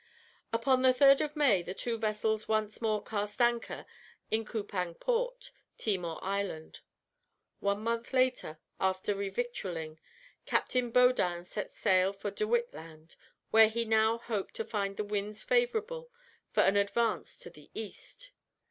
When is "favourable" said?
15.43-16.09